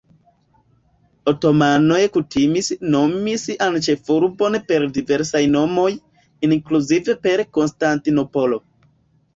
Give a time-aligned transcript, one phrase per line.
[1.31, 5.89] Otomanoj kutimis nomi sian ĉefurbon per diversaj nomoj,
[6.51, 8.63] inkluzive per Konstantinopolo.